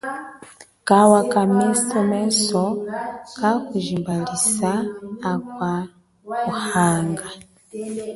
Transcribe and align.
Kawa 0.87 1.21
kamesomeso 1.31 2.63
kajimbalisa 3.37 4.71
akwa 5.31 5.73
kuhanga. 6.41 7.25